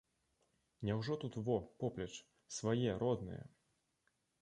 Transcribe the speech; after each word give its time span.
Няўжо 0.89 1.17
тут 1.25 1.37
во, 1.49 1.57
поплеч, 1.83 2.11
свае, 2.59 2.91
родныя? 3.05 3.43